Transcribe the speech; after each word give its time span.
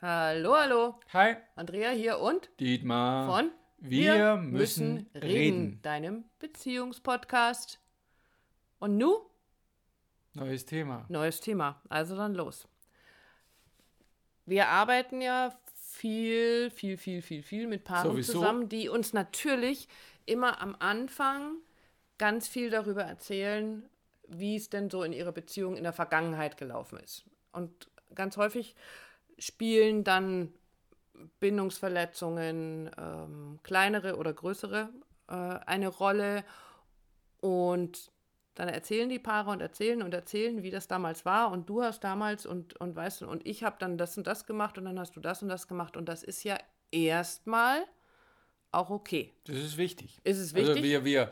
Hallo, 0.00 0.54
hallo. 0.56 1.00
Hi, 1.12 1.36
Andrea 1.56 1.90
hier 1.90 2.18
und 2.18 2.50
Dietmar. 2.60 3.26
von 3.26 3.50
Wir 3.78 4.36
müssen 4.36 5.08
reden. 5.14 5.82
deinem 5.82 6.24
Beziehungspodcast. 6.38 7.80
Und 8.78 8.96
nu, 8.96 9.18
Neues 10.34 10.64
Thema. 10.66 11.04
neues 11.08 11.40
Thema. 11.40 11.82
Also 11.88 12.16
dann 12.16 12.34
los. 12.34 12.68
Wir 14.46 14.68
arbeiten 14.68 15.20
ja 15.20 15.52
viel, 15.74 16.70
viel, 16.70 16.96
viel, 16.96 17.20
viel, 17.22 17.42
viel 17.42 17.66
mit 17.66 17.82
Paaren 17.82 18.10
Sowieso. 18.12 18.34
zusammen, 18.34 18.68
die 18.68 18.88
uns 18.88 19.12
natürlich 19.12 19.88
immer 20.26 20.60
am 20.62 20.76
Anfang 20.78 21.56
ganz 22.18 22.46
viel 22.46 22.70
darüber 22.70 23.02
erzählen, 23.02 23.88
wie 24.28 24.54
es 24.54 24.70
denn 24.70 24.90
so 24.90 25.02
in 25.02 25.12
ihrer 25.12 25.32
Beziehung 25.32 25.76
in 25.76 25.82
der 25.82 25.92
Vergangenheit 25.92 26.56
gelaufen 26.56 27.00
ist. 27.00 27.24
Und 27.50 27.90
ganz 28.14 28.36
häufig 28.36 28.76
spielen 29.38 30.04
dann 30.04 30.52
Bindungsverletzungen, 31.40 32.90
ähm, 32.96 33.58
kleinere 33.62 34.16
oder 34.16 34.32
größere, 34.32 34.88
äh, 35.28 35.32
eine 35.32 35.88
Rolle. 35.88 36.44
Und 37.40 38.10
dann 38.54 38.68
erzählen 38.68 39.08
die 39.08 39.18
Paare 39.18 39.50
und 39.50 39.60
erzählen 39.60 40.02
und 40.02 40.12
erzählen, 40.12 40.62
wie 40.62 40.70
das 40.70 40.88
damals 40.88 41.24
war. 41.24 41.52
Und 41.52 41.68
du 41.68 41.82
hast 41.82 42.02
damals 42.02 42.46
und, 42.46 42.78
und 42.80 42.96
weißt 42.96 43.20
du, 43.22 43.28
und 43.28 43.46
ich 43.46 43.62
habe 43.62 43.76
dann 43.78 43.98
das 43.98 44.16
und 44.18 44.26
das 44.26 44.46
gemacht 44.46 44.78
und 44.78 44.84
dann 44.84 44.98
hast 44.98 45.14
du 45.16 45.20
das 45.20 45.42
und 45.42 45.48
das 45.48 45.68
gemacht. 45.68 45.96
Und 45.96 46.08
das 46.08 46.22
ist 46.22 46.42
ja 46.44 46.58
erstmal 46.90 47.84
auch 48.72 48.90
okay. 48.90 49.32
Das 49.44 49.56
ist 49.56 49.76
wichtig. 49.76 50.18
Ist 50.24 50.38
es 50.38 50.54
Also 50.54 50.66
wichtig? 50.66 50.82
wir, 50.82 51.04
wir, 51.04 51.30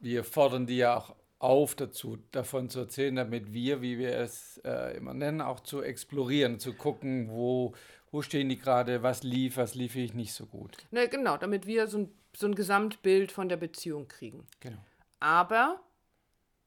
wir 0.00 0.24
fordern 0.24 0.66
die 0.66 0.78
ja 0.78 0.96
auch 0.96 1.14
auf 1.38 1.74
dazu, 1.74 2.18
davon 2.32 2.70
zu 2.70 2.80
erzählen, 2.80 3.14
damit 3.14 3.52
wir, 3.52 3.82
wie 3.82 3.98
wir 3.98 4.16
es 4.16 4.58
äh, 4.64 4.96
immer 4.96 5.14
nennen, 5.14 5.40
auch 5.40 5.60
zu 5.60 5.82
explorieren, 5.82 6.58
zu 6.58 6.72
gucken, 6.72 7.28
wo, 7.30 7.74
wo 8.10 8.22
stehen 8.22 8.48
die 8.48 8.58
gerade, 8.58 9.02
was 9.02 9.22
lief, 9.22 9.56
was 9.56 9.74
lief 9.74 9.96
ich 9.96 10.14
nicht 10.14 10.32
so 10.32 10.46
gut. 10.46 10.76
Ne, 10.90 11.08
genau, 11.08 11.36
damit 11.36 11.66
wir 11.66 11.86
so 11.88 11.98
ein, 11.98 12.14
so 12.34 12.46
ein 12.46 12.54
Gesamtbild 12.54 13.32
von 13.32 13.48
der 13.48 13.58
Beziehung 13.58 14.08
kriegen. 14.08 14.46
Genau. 14.60 14.78
Aber 15.20 15.80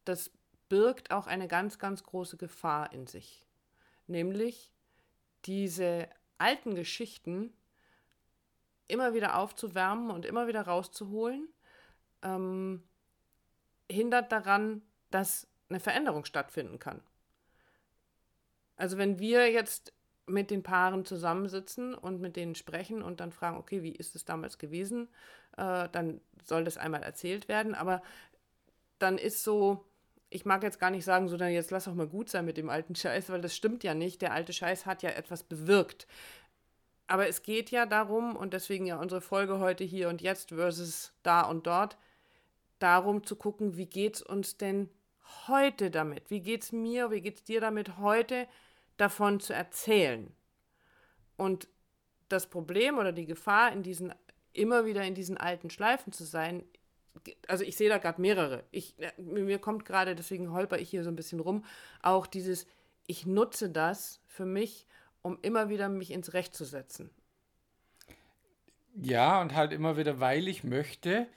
das 0.06 0.32
birgt 0.70 1.12
auch 1.12 1.28
eine 1.28 1.48
ganz, 1.48 1.80
ganz 1.80 2.04
große 2.04 2.38
Gefahr 2.38 2.94
in 2.94 3.08
sich. 3.08 3.46
Nämlich 4.08 4.72
diese 5.46 6.08
alten 6.38 6.76
Geschichten 6.76 7.54
immer 8.88 9.14
wieder 9.14 9.38
aufzuwärmen 9.38 10.12
und 10.12 10.26
immer 10.26 10.48
wieder 10.48 10.62
rauszuholen, 10.62 11.48
ähm, 12.24 12.84
hindert 13.90 14.32
daran, 14.32 14.82
dass 15.12 15.48
eine 15.70 15.80
Veränderung 15.80 16.26
stattfinden 16.26 16.80
kann. 16.80 17.02
Also 18.76 18.98
wenn 18.98 19.20
wir 19.20 19.52
jetzt 19.52 19.94
mit 20.26 20.52
den 20.52 20.64
Paaren 20.64 21.06
zusammensitzen 21.06 21.94
und 21.96 22.22
mit 22.22 22.36
denen 22.36 22.56
sprechen 22.56 23.02
und 23.02 23.20
dann 23.20 23.32
fragen, 23.32 23.58
okay, 23.58 23.84
wie 23.84 23.92
ist 23.92 24.16
es 24.16 24.26
damals 24.26 24.58
gewesen, 24.58 25.10
äh, 25.58 25.90
dann 25.92 26.22
soll 26.46 26.64
das 26.64 26.78
einmal 26.78 27.04
erzählt 27.04 27.48
werden. 27.48 27.76
Aber 27.76 28.02
dann 29.00 29.18
ist 29.18 29.44
so, 29.44 29.86
ich 30.30 30.46
mag 30.46 30.64
jetzt 30.64 30.80
gar 30.80 30.92
nicht 30.92 31.06
sagen, 31.06 31.28
so 31.28 31.38
dann 31.38 31.52
jetzt 31.52 31.72
lass 31.72 31.86
doch 31.86 31.96
mal 31.96 32.08
gut 32.08 32.30
sein 32.30 32.46
mit 32.46 32.58
dem 32.58 32.70
alten 32.70 32.96
Scheiß, 32.96 33.30
weil 33.30 33.42
das 33.42 33.56
stimmt 33.56 33.84
ja 33.84 33.94
nicht. 33.94 34.22
Der 34.22 34.34
alte 34.34 34.54
Scheiß 34.54 34.86
hat 34.86 35.02
ja 35.02 35.10
etwas 35.10 35.44
bewirkt. 35.44 36.08
Aber 37.08 37.28
es 37.28 37.42
geht 37.42 37.72
ja 37.72 37.88
darum, 37.88 38.36
und 38.36 38.54
deswegen 38.54 38.86
ja 38.86 39.00
unsere 39.00 39.22
Folge 39.22 39.60
heute 39.60 39.84
hier 39.84 40.10
und 40.10 40.22
jetzt 40.22 40.50
versus 40.50 41.12
da 41.24 41.42
und 41.42 41.66
dort, 41.66 41.98
darum 42.80 43.24
zu 43.24 43.36
gucken, 43.36 43.78
wie 43.78 43.86
geht's 43.86 44.22
uns 44.22 44.58
denn 44.58 44.90
heute 45.48 45.92
damit? 45.92 46.30
Wie 46.30 46.42
geht's 46.42 46.72
mir, 46.72 47.12
wie 47.12 47.22
geht's 47.22 47.44
dir 47.44 47.62
damit 47.62 47.98
heute 47.98 48.48
davon 48.98 49.40
zu 49.40 49.54
erzählen? 49.54 50.34
Und 51.38 51.68
das 52.30 52.48
Problem 52.48 52.98
oder 52.98 53.12
die 53.12 53.26
Gefahr, 53.26 53.72
in 53.72 53.84
diesen 53.84 54.14
immer 54.54 54.86
wieder 54.86 55.04
in 55.04 55.16
diesen 55.16 55.38
alten 55.38 55.70
Schleifen 55.70 56.12
zu 56.12 56.24
sein, 56.24 56.64
also 57.48 57.64
ich 57.64 57.76
sehe 57.76 57.90
da 57.90 57.98
gerade 57.98 58.22
mehrere. 58.22 58.64
Ich, 58.72 58.98
äh, 59.00 59.12
mir 59.18 59.60
kommt 59.60 59.86
gerade, 59.86 60.16
deswegen 60.16 60.52
holper 60.52 60.80
ich 60.80 60.90
hier 60.90 61.04
so 61.04 61.10
ein 61.10 61.16
bisschen 61.16 61.40
rum, 61.40 61.66
auch 62.02 62.28
dieses, 62.28 62.66
ich 63.08 63.26
nutze 63.26 63.70
das 63.70 64.22
für 64.28 64.46
mich, 64.46 64.88
um 65.22 65.38
immer 65.42 65.70
wieder 65.70 65.90
mich 65.90 66.12
ins 66.12 66.34
Recht 66.34 66.56
zu 66.56 66.66
setzen. 66.66 67.10
Ja, 68.96 69.42
und 69.42 69.56
halt 69.56 69.72
immer 69.72 69.98
wieder, 69.98 70.20
weil 70.20 70.48
ich 70.48 70.64
möchte, 70.64 71.28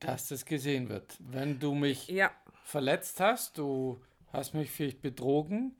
dass 0.00 0.28
das 0.28 0.44
gesehen 0.44 0.88
wird. 0.88 1.16
Wenn 1.20 1.58
du 1.58 1.74
mich 1.74 2.08
Ja, 2.08 2.30
verletzt 2.64 3.20
hast, 3.20 3.58
du 3.58 4.00
hast 4.32 4.54
mich 4.54 4.70
vielleicht 4.70 5.00
betrogen, 5.02 5.76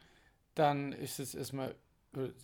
dann 0.55 0.93
ist 0.93 1.19
es 1.19 1.35
erstmal, 1.35 1.75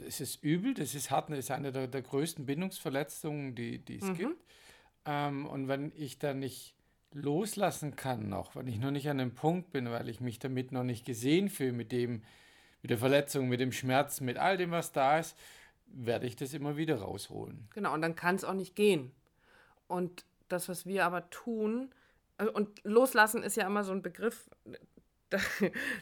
es 0.06 0.20
ist 0.20 0.42
übel, 0.42 0.74
das 0.74 0.94
ist 0.94 1.10
hart, 1.10 1.30
das 1.30 1.38
ist 1.38 1.50
eine 1.50 1.70
der, 1.72 1.86
der 1.86 2.02
größten 2.02 2.44
Bindungsverletzungen, 2.46 3.54
die, 3.54 3.78
die 3.78 3.98
es 3.98 4.12
gibt. 4.14 4.42
Ähm, 5.06 5.46
und 5.46 5.68
wenn 5.68 5.92
ich 5.96 6.18
dann 6.18 6.40
nicht 6.40 6.74
loslassen 7.12 7.96
kann 7.96 8.28
noch, 8.28 8.54
wenn 8.56 8.66
ich 8.66 8.78
noch 8.78 8.90
nicht 8.90 9.08
an 9.08 9.18
dem 9.18 9.34
Punkt 9.34 9.70
bin, 9.70 9.90
weil 9.90 10.08
ich 10.08 10.20
mich 10.20 10.38
damit 10.38 10.72
noch 10.72 10.84
nicht 10.84 11.04
gesehen 11.04 11.48
fühle, 11.48 11.72
mit 11.72 11.92
dem, 11.92 12.22
mit 12.82 12.90
der 12.90 12.98
Verletzung, 12.98 13.48
mit 13.48 13.60
dem 13.60 13.72
Schmerz, 13.72 14.20
mit 14.20 14.38
all 14.38 14.56
dem, 14.56 14.70
was 14.70 14.92
da 14.92 15.18
ist, 15.18 15.36
werde 15.86 16.26
ich 16.26 16.36
das 16.36 16.54
immer 16.54 16.76
wieder 16.76 16.96
rausholen. 17.00 17.68
genau, 17.74 17.94
und 17.94 18.02
dann 18.02 18.14
kann 18.14 18.36
es 18.36 18.44
auch 18.44 18.54
nicht 18.54 18.76
gehen. 18.76 19.12
Und 19.88 20.24
das, 20.52 20.68
was 20.68 20.86
wir 20.86 21.04
aber 21.04 21.30
tun, 21.30 21.92
also, 22.40 22.52
und 22.52 22.82
loslassen 22.84 23.42
ist 23.42 23.56
ja 23.56 23.66
immer 23.66 23.84
so 23.84 23.92
ein 23.92 24.00
Begriff, 24.00 24.48
da, 25.28 25.38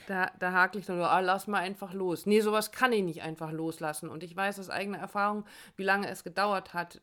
da, 0.07 0.31
da 0.39 0.53
hakle 0.53 0.81
ich 0.81 0.87
dann 0.87 0.99
nur, 0.99 1.11
ah, 1.11 1.21
lass 1.21 1.49
mal 1.49 1.59
einfach 1.59 1.93
los. 1.93 2.27
Nee, 2.27 2.41
sowas 2.41 2.71
kann 2.71 2.93
ich 2.93 3.03
nicht 3.03 3.23
einfach 3.23 3.51
loslassen. 3.51 4.09
Und 4.09 4.23
ich 4.23 4.37
weiß 4.37 4.61
aus 4.61 4.71
eigener 4.71 4.99
Erfahrung, 4.99 5.45
wie 5.77 5.83
lange 5.83 6.09
es 6.09 6.23
gedauert 6.23 6.75
hat, 6.75 7.01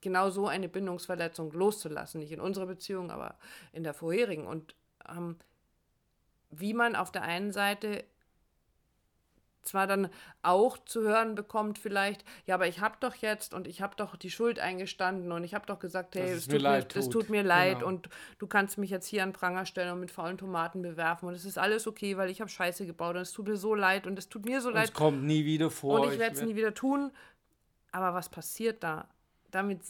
genau 0.00 0.30
so 0.30 0.46
eine 0.46 0.68
Bindungsverletzung 0.68 1.52
loszulassen. 1.52 2.20
Nicht 2.20 2.32
in 2.32 2.40
unserer 2.40 2.66
Beziehung, 2.66 3.10
aber 3.10 3.34
in 3.72 3.82
der 3.82 3.92
vorherigen. 3.92 4.46
Und 4.46 4.74
ähm, 5.08 5.36
wie 6.50 6.72
man 6.72 6.96
auf 6.96 7.10
der 7.10 7.22
einen 7.22 7.52
Seite 7.52 8.04
zwar 9.68 9.86
dann 9.86 10.08
auch 10.42 10.78
zu 10.84 11.02
hören 11.02 11.34
bekommt 11.34 11.78
vielleicht, 11.78 12.24
ja, 12.46 12.54
aber 12.54 12.66
ich 12.68 12.80
habe 12.80 12.96
doch 13.00 13.14
jetzt 13.16 13.54
und 13.54 13.66
ich 13.66 13.82
habe 13.82 13.94
doch 13.96 14.16
die 14.16 14.30
Schuld 14.30 14.58
eingestanden 14.58 15.32
und 15.32 15.44
ich 15.44 15.54
habe 15.54 15.66
doch 15.66 15.78
gesagt, 15.78 16.14
hey, 16.14 16.30
es 16.30 16.38
es 16.38 16.44
tut, 16.44 16.52
mir 16.54 16.58
leid 16.60 16.96
es 16.96 17.04
tut. 17.08 17.12
tut 17.12 17.30
mir 17.30 17.42
leid 17.42 17.78
Genau. 17.78 17.88
und 17.88 18.08
du 18.38 18.46
kannst 18.46 18.78
mich 18.78 18.90
jetzt 18.90 19.06
hier 19.06 19.22
an 19.22 19.32
Pranger 19.32 19.66
stellen 19.66 19.92
und 19.92 20.00
mit 20.00 20.10
faulen 20.10 20.38
Tomaten 20.38 20.82
bewerfen 20.82 21.26
und 21.28 21.34
es 21.34 21.44
ist 21.44 21.58
alles 21.58 21.86
okay, 21.86 22.16
weil 22.16 22.30
ich 22.30 22.40
habe 22.40 22.50
Scheiße 22.50 22.86
gebaut 22.86 23.16
und 23.16 23.22
es 23.22 23.32
tut 23.32 23.48
mir 23.48 23.56
so 23.56 23.74
leid 23.74 24.06
und 24.06 24.18
es 24.18 24.28
tut 24.28 24.44
mir 24.44 24.60
so 24.60 24.68
Und 24.68 24.74
es 24.76 24.80
leid 24.88 24.94
kommt 24.94 25.22
nie 25.24 25.44
wieder 25.44 25.70
vor. 25.70 26.00
und 26.00 26.12
ich 26.12 26.18
werde 26.18 26.36
es 26.36 26.42
nie 26.42 26.56
wieder 26.56 26.74
tun. 26.74 27.10
Aber 27.92 28.14
was 28.14 28.28
passiert 28.28 28.82
da? 28.82 29.08
Damit, 29.50 29.80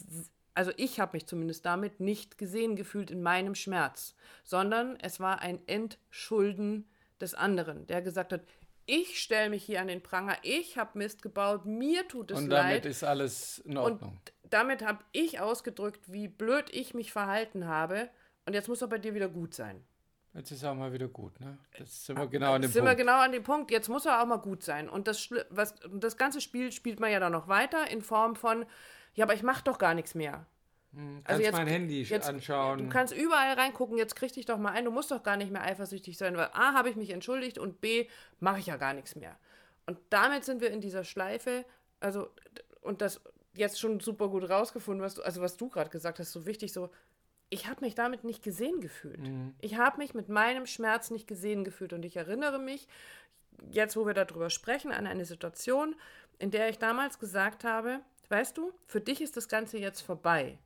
also 0.53 0.71
ich 0.77 0.99
habe 0.99 1.17
mich 1.17 1.25
zumindest 1.27 1.65
damit 1.65 1.99
nicht 1.99 2.37
gesehen 2.37 2.75
gefühlt 2.75 3.11
in 3.11 3.21
meinem 3.21 3.53
Schmerz, 3.53 4.15
sondern 4.43 4.97
es 5.01 5.19
war 5.19 5.41
ein 5.41 5.59
Entschulden 5.67 6.87
des 7.19 7.33
anderen, 7.33 7.87
der 7.87 8.01
gesagt 8.01 8.31
hat, 8.33 8.41
ich 8.87 9.21
stelle 9.21 9.51
mich 9.51 9.63
hier 9.63 9.81
an 9.81 9.87
den 9.87 10.01
Pranger, 10.01 10.35
ich 10.41 10.77
habe 10.77 10.97
Mist 10.97 11.21
gebaut, 11.21 11.65
mir 11.65 12.07
tut 12.07 12.31
es 12.31 12.39
Und 12.39 12.49
damit 12.49 12.83
leid. 12.83 12.85
ist 12.87 13.03
alles 13.03 13.59
in 13.59 13.77
Und 13.77 13.93
Ordnung. 13.93 14.19
damit 14.49 14.83
habe 14.83 15.03
ich 15.11 15.39
ausgedrückt, 15.39 16.01
wie 16.07 16.27
blöd 16.27 16.69
ich 16.73 16.95
mich 16.95 17.11
verhalten 17.11 17.67
habe. 17.67 18.09
Und 18.47 18.53
jetzt 18.53 18.67
muss 18.69 18.81
er 18.81 18.87
bei 18.87 18.97
dir 18.97 19.13
wieder 19.13 19.29
gut 19.29 19.53
sein. 19.53 19.85
Jetzt 20.33 20.51
ist 20.51 20.63
auch 20.63 20.75
mal 20.75 20.93
wieder 20.93 21.07
gut, 21.07 21.39
ne? 21.39 21.57
Das 21.77 22.05
sind 22.05 22.17
wir 22.17 22.27
genau 22.27 22.53
an 22.53 22.61
dem 22.61 22.71
Sind 22.71 22.83
wir 22.83 22.91
Punkt. 22.91 22.99
genau 22.99 23.19
an 23.19 23.31
dem 23.31 23.43
Punkt. 23.43 23.71
Jetzt 23.71 23.89
muss 23.89 24.05
er 24.05 24.21
auch 24.21 24.25
mal 24.25 24.37
gut 24.37 24.63
sein. 24.63 24.87
Und 24.87 25.07
das, 25.07 25.29
was, 25.49 25.75
das 25.91 26.15
ganze 26.15 26.41
Spiel 26.41 26.71
spielt 26.71 26.99
man 26.99 27.11
ja 27.11 27.19
dann 27.19 27.31
noch 27.31 27.47
weiter 27.47 27.89
in 27.89 28.01
Form 28.01 28.35
von, 28.35 28.65
ja, 29.15 29.25
aber 29.25 29.33
ich 29.33 29.43
mache 29.43 29.63
doch 29.63 29.79
gar 29.79 29.93
nichts 29.95 30.13
mehr. 30.15 30.45
Kannst 31.23 31.41
jetzt- 31.41 31.53
mein 31.53 31.67
Handy 31.67 32.01
Jetzt, 32.01 32.27
anschauen. 32.27 32.79
Du 32.79 32.89
kannst 32.89 33.13
überall 33.15 33.53
reingucken, 33.53 33.97
jetzt 33.97 34.15
krieg 34.15 34.33
dich 34.33 34.45
doch 34.45 34.57
mal 34.57 34.71
ein, 34.71 34.85
du 34.85 34.91
musst 34.91 35.11
doch 35.11 35.23
gar 35.23 35.37
nicht 35.37 35.51
mehr 35.51 35.63
eifersüchtig 35.63 36.17
sein, 36.17 36.35
weil 36.37 36.49
A, 36.53 36.73
habe 36.73 36.89
ich 36.89 36.95
mich 36.95 37.11
entschuldigt 37.11 37.57
und 37.57 37.81
B, 37.81 38.07
mache 38.39 38.59
ich 38.59 38.65
ja 38.67 38.77
gar 38.77 38.93
nichts 38.93 39.15
mehr. 39.15 39.37
Und 39.85 39.97
damit 40.09 40.43
sind 40.43 40.61
wir 40.61 40.71
in 40.71 40.81
dieser 40.81 41.03
Schleife, 41.03 41.65
also, 41.99 42.29
und 42.81 43.01
das 43.01 43.21
jetzt 43.53 43.79
schon 43.79 43.99
super 43.99 44.27
gut 44.29 44.49
rausgefunden, 44.49 45.03
was 45.03 45.15
du, 45.15 45.21
also 45.23 45.41
was 45.41 45.57
du 45.57 45.69
gerade 45.69 45.89
gesagt 45.89 46.19
hast, 46.19 46.31
so 46.31 46.45
wichtig, 46.45 46.73
so, 46.73 46.89
ich 47.49 47.67
habe 47.67 47.81
mich 47.81 47.95
damit 47.95 48.23
nicht 48.23 48.43
gesehen 48.43 48.81
gefühlt. 48.81 49.19
Ich 49.61 49.77
habe 49.77 49.97
mich 49.97 50.13
mit 50.13 50.29
meinem 50.29 50.65
Schmerz 50.65 51.11
nicht 51.11 51.27
gesehen 51.27 51.63
gefühlt 51.63 51.93
und 51.93 52.03
ich 52.03 52.17
erinnere 52.17 52.59
mich, 52.59 52.87
jetzt 53.71 53.95
wo 53.95 54.05
wir 54.05 54.13
darüber 54.13 54.49
sprechen, 54.49 54.91
an 54.91 55.07
eine 55.07 55.25
Situation, 55.25 55.95
in 56.39 56.51
der 56.51 56.69
ich 56.69 56.77
damals 56.77 57.19
gesagt 57.19 57.63
habe, 57.63 58.01
weißt 58.29 58.57
du, 58.57 58.73
für 58.85 58.99
dich 59.01 59.21
ist 59.21 59.37
das 59.37 59.47
Ganze 59.47 59.77
jetzt 59.77 60.01
vorbei. 60.01 60.59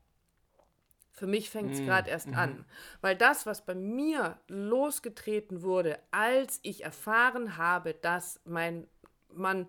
Für 1.21 1.27
mich 1.27 1.51
fängt 1.51 1.71
es 1.75 1.81
gerade 1.81 2.09
erst 2.09 2.33
an. 2.33 2.65
Weil 3.01 3.15
das, 3.15 3.45
was 3.45 3.63
bei 3.63 3.75
mir 3.75 4.39
losgetreten 4.47 5.61
wurde, 5.61 5.99
als 6.09 6.59
ich 6.63 6.83
erfahren 6.83 7.57
habe, 7.57 7.93
dass 7.93 8.41
mein 8.43 8.87
Mann 9.31 9.67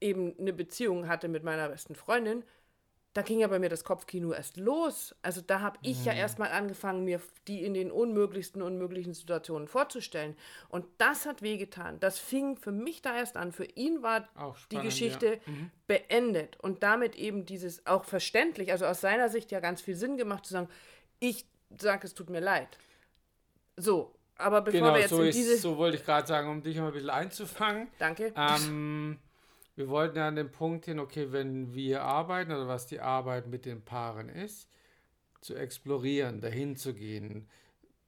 eben 0.00 0.38
eine 0.38 0.52
Beziehung 0.52 1.08
hatte 1.08 1.26
mit 1.26 1.42
meiner 1.42 1.68
besten 1.68 1.96
Freundin, 1.96 2.44
da 3.14 3.22
ging 3.22 3.40
ja 3.40 3.46
bei 3.48 3.58
mir 3.58 3.68
das 3.68 3.84
Kopfkino 3.84 4.32
erst 4.32 4.56
los. 4.56 5.14
Also 5.20 5.42
da 5.42 5.60
habe 5.60 5.78
ich 5.82 6.00
mhm. 6.00 6.04
ja 6.06 6.12
erst 6.14 6.38
mal 6.38 6.50
angefangen, 6.50 7.04
mir 7.04 7.20
die 7.46 7.62
in 7.64 7.74
den 7.74 7.90
unmöglichsten 7.90 8.62
unmöglichen 8.62 9.12
Situationen 9.12 9.68
vorzustellen. 9.68 10.34
Und 10.68 10.86
das 10.96 11.26
hat 11.26 11.42
wehgetan. 11.42 12.00
Das 12.00 12.18
fing 12.18 12.56
für 12.56 12.72
mich 12.72 13.02
da 13.02 13.14
erst 13.16 13.36
an. 13.36 13.52
Für 13.52 13.64
ihn 13.64 14.02
war 14.02 14.24
spannend, 14.24 14.66
die 14.72 14.78
Geschichte 14.78 15.26
ja. 15.26 15.52
mhm. 15.52 15.70
beendet. 15.86 16.58
Und 16.60 16.82
damit 16.82 17.14
eben 17.16 17.44
dieses 17.44 17.86
auch 17.86 18.04
verständlich, 18.04 18.72
also 18.72 18.86
aus 18.86 19.02
seiner 19.02 19.28
Sicht 19.28 19.50
ja 19.50 19.60
ganz 19.60 19.82
viel 19.82 19.94
Sinn 19.94 20.16
gemacht 20.16 20.46
zu 20.46 20.54
sagen, 20.54 20.68
ich 21.20 21.44
sage, 21.78 22.06
es 22.06 22.14
tut 22.14 22.30
mir 22.30 22.40
leid. 22.40 22.78
So, 23.76 24.14
aber 24.36 24.62
bevor 24.62 24.80
genau, 24.80 24.94
wir 24.94 25.00
jetzt 25.00 25.10
so 25.10 25.20
in 25.20 25.28
ist, 25.28 25.36
diese... 25.36 25.58
so 25.58 25.76
wollte 25.76 25.98
ich 25.98 26.04
gerade 26.04 26.26
sagen, 26.26 26.48
um 26.48 26.62
dich 26.62 26.78
mal 26.78 26.86
ein 26.86 26.92
bisschen 26.92 27.10
einzufangen. 27.10 27.88
Danke. 27.98 28.32
Ähm, 28.36 29.18
wir 29.74 29.88
wollten 29.88 30.18
ja 30.18 30.28
an 30.28 30.36
den 30.36 30.50
Punkt 30.50 30.84
hin, 30.84 30.98
okay, 30.98 31.32
wenn 31.32 31.74
wir 31.74 32.02
arbeiten 32.02 32.52
oder 32.52 32.68
was 32.68 32.86
die 32.86 33.00
Arbeit 33.00 33.46
mit 33.46 33.64
den 33.64 33.84
Paaren 33.84 34.28
ist, 34.28 34.68
zu 35.40 35.54
explorieren, 35.54 36.40
dahin 36.40 36.76
zu 36.76 36.94
gehen. 36.94 37.48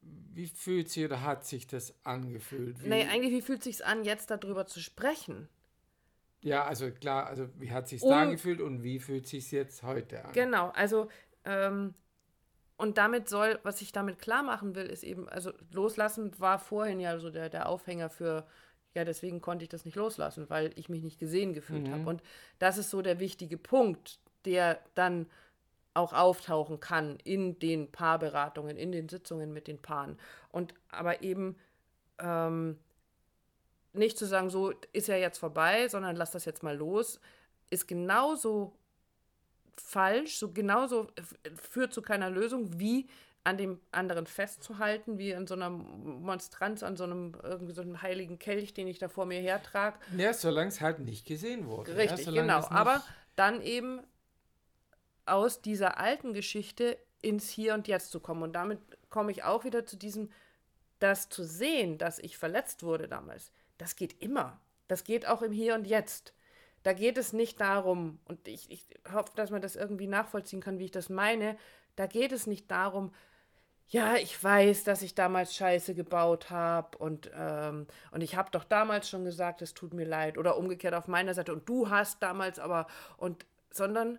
Wie 0.02 0.46
fühlt 0.46 0.90
sich 0.90 1.04
oder 1.04 1.22
hat 1.22 1.46
sich 1.46 1.66
das 1.66 1.94
angefühlt? 2.04 2.82
Wie, 2.82 2.88
nee, 2.88 3.06
eigentlich, 3.08 3.32
wie 3.32 3.42
fühlt 3.42 3.60
es 3.60 3.78
sich 3.78 3.86
an, 3.86 4.04
jetzt 4.04 4.30
darüber 4.30 4.66
zu 4.66 4.80
sprechen? 4.80 5.48
Ja, 6.42 6.64
also 6.64 6.90
klar, 6.90 7.26
also 7.26 7.48
wie 7.58 7.70
hat 7.70 7.88
sich 7.88 8.02
um, 8.02 8.10
da 8.10 8.22
angefühlt 8.22 8.60
und 8.60 8.82
wie 8.82 8.98
fühlt 8.98 9.26
sich 9.26 9.50
jetzt 9.50 9.82
heute 9.82 10.24
an? 10.24 10.32
Genau, 10.32 10.68
also 10.70 11.08
ähm, 11.46 11.94
und 12.76 12.98
damit 12.98 13.28
soll, 13.28 13.58
was 13.62 13.80
ich 13.80 13.92
damit 13.92 14.18
klar 14.18 14.42
machen 14.42 14.74
will, 14.74 14.86
ist 14.86 15.04
eben, 15.04 15.28
also 15.28 15.52
loslassen 15.70 16.38
war 16.38 16.58
vorhin 16.58 17.00
ja 17.00 17.18
so 17.18 17.30
der, 17.30 17.48
der 17.48 17.68
Aufhänger 17.68 18.10
für, 18.10 18.46
ja, 18.94 19.04
deswegen 19.04 19.40
konnte 19.40 19.64
ich 19.64 19.68
das 19.68 19.84
nicht 19.84 19.96
loslassen, 19.96 20.48
weil 20.48 20.72
ich 20.76 20.88
mich 20.88 21.02
nicht 21.02 21.18
gesehen 21.18 21.52
gefühlt 21.52 21.88
mhm. 21.88 21.92
habe. 21.92 22.08
Und 22.08 22.22
das 22.58 22.78
ist 22.78 22.90
so 22.90 23.02
der 23.02 23.18
wichtige 23.18 23.58
Punkt, 23.58 24.18
der 24.44 24.78
dann 24.94 25.26
auch 25.94 26.12
auftauchen 26.12 26.80
kann 26.80 27.18
in 27.24 27.58
den 27.58 27.90
Paarberatungen, 27.90 28.76
in 28.76 28.92
den 28.92 29.08
Sitzungen 29.08 29.52
mit 29.52 29.68
den 29.68 29.78
Paaren. 29.78 30.18
Und 30.50 30.74
aber 30.90 31.22
eben 31.22 31.56
ähm, 32.18 32.78
nicht 33.92 34.18
zu 34.18 34.26
sagen, 34.26 34.50
so 34.50 34.72
ist 34.92 35.08
ja 35.08 35.16
jetzt 35.16 35.38
vorbei, 35.38 35.88
sondern 35.88 36.16
lass 36.16 36.32
das 36.32 36.44
jetzt 36.44 36.62
mal 36.62 36.76
los, 36.76 37.20
ist 37.70 37.86
genauso 37.86 38.72
falsch, 39.76 40.36
so 40.36 40.52
genauso 40.52 41.08
führt 41.70 41.92
zu 41.92 42.02
keiner 42.02 42.30
Lösung, 42.30 42.78
wie 42.78 43.08
an 43.44 43.58
dem 43.58 43.78
anderen 43.92 44.26
festzuhalten, 44.26 45.18
wie 45.18 45.34
an 45.34 45.46
so 45.46 45.54
einer 45.54 45.68
Monstranz, 45.68 46.82
an 46.82 46.96
so 46.96 47.04
einem 47.04 47.36
irgendwie 47.42 47.74
so 47.74 47.82
einem 47.82 48.00
heiligen 48.00 48.38
Kelch, 48.38 48.72
den 48.72 48.88
ich 48.88 48.98
da 48.98 49.08
vor 49.08 49.26
mir 49.26 49.40
hertrage. 49.40 49.98
Ja, 50.16 50.32
solange 50.32 50.68
es 50.68 50.80
halt 50.80 51.00
nicht 51.00 51.26
gesehen 51.26 51.66
wurde. 51.66 51.94
Richtig, 51.94 52.26
ja, 52.26 52.32
genau. 52.32 52.66
Aber 52.70 53.02
dann 53.36 53.60
eben 53.60 54.00
aus 55.26 55.60
dieser 55.60 55.98
alten 55.98 56.32
Geschichte 56.32 56.98
ins 57.20 57.48
Hier 57.50 57.74
und 57.74 57.86
Jetzt 57.86 58.10
zu 58.10 58.20
kommen. 58.20 58.42
Und 58.42 58.54
damit 58.54 58.78
komme 59.10 59.30
ich 59.30 59.44
auch 59.44 59.64
wieder 59.64 59.84
zu 59.84 59.96
diesem, 59.96 60.30
das 60.98 61.28
zu 61.28 61.44
sehen, 61.44 61.98
dass 61.98 62.18
ich 62.18 62.38
verletzt 62.38 62.82
wurde 62.82 63.08
damals. 63.08 63.52
Das 63.76 63.96
geht 63.96 64.22
immer. 64.22 64.58
Das 64.88 65.04
geht 65.04 65.26
auch 65.26 65.42
im 65.42 65.52
Hier 65.52 65.74
und 65.74 65.86
Jetzt. 65.86 66.32
Da 66.82 66.92
geht 66.92 67.18
es 67.18 67.32
nicht 67.32 67.60
darum, 67.60 68.18
und 68.26 68.46
ich, 68.46 68.70
ich 68.70 68.86
hoffe, 69.12 69.32
dass 69.36 69.50
man 69.50 69.62
das 69.62 69.76
irgendwie 69.76 70.06
nachvollziehen 70.06 70.60
kann, 70.60 70.78
wie 70.78 70.86
ich 70.86 70.90
das 70.90 71.08
meine, 71.08 71.56
da 71.96 72.06
geht 72.06 72.32
es 72.32 72.46
nicht 72.46 72.70
darum, 72.70 73.14
ja, 73.88 74.16
ich 74.16 74.42
weiß, 74.42 74.84
dass 74.84 75.02
ich 75.02 75.14
damals 75.14 75.54
Scheiße 75.54 75.94
gebaut 75.94 76.50
habe 76.50 76.96
und, 76.98 77.30
ähm, 77.36 77.86
und 78.10 78.22
ich 78.22 78.36
habe 78.36 78.50
doch 78.50 78.64
damals 78.64 79.08
schon 79.08 79.24
gesagt, 79.24 79.62
es 79.62 79.74
tut 79.74 79.94
mir 79.94 80.06
leid 80.06 80.38
oder 80.38 80.56
umgekehrt 80.56 80.94
auf 80.94 81.06
meiner 81.06 81.34
Seite 81.34 81.52
und 81.52 81.68
du 81.68 81.90
hast 81.90 82.22
damals 82.22 82.58
aber 82.58 82.86
und 83.16 83.46
sondern 83.70 84.18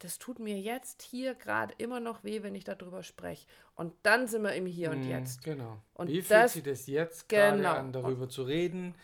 das 0.00 0.18
tut 0.18 0.38
mir 0.38 0.58
jetzt 0.58 1.02
hier 1.02 1.34
gerade 1.34 1.74
immer 1.78 2.00
noch 2.00 2.24
weh, 2.24 2.42
wenn 2.42 2.54
ich 2.54 2.64
darüber 2.64 3.02
spreche. 3.02 3.46
Und 3.74 3.94
dann 4.02 4.26
sind 4.26 4.42
wir 4.42 4.52
im 4.52 4.66
Hier 4.66 4.90
und 4.90 5.04
mhm, 5.04 5.10
Jetzt. 5.10 5.42
Genau. 5.42 5.80
Und 5.94 6.08
Wie 6.08 6.20
fühlt 6.20 6.50
sich 6.50 6.62
das 6.62 6.86
jetzt 6.86 7.28
gerade 7.28 7.56
genau. 7.56 7.72
an, 7.72 7.92
darüber 7.92 8.28
zu 8.28 8.42
reden, 8.42 8.94